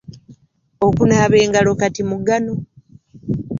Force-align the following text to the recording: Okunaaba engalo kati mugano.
Okunaaba 0.85 1.35
engalo 1.43 1.71
kati 1.79 2.01
mugano. 2.09 2.53